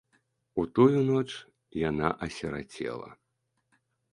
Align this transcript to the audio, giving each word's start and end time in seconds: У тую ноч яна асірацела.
У 0.61 0.63
тую 0.77 0.97
ноч 1.09 1.27
яна 1.89 2.07
асірацела. 2.29 3.09